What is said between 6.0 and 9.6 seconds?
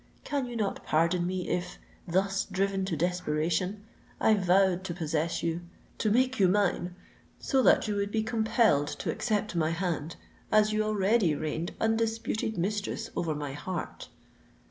make you mine—so that you would be compelled to accept